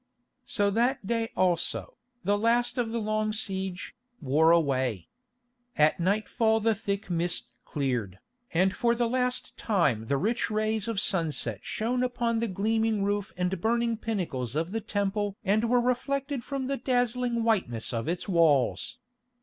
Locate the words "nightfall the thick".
5.99-7.11